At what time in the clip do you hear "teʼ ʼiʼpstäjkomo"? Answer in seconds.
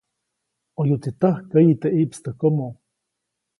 1.81-2.67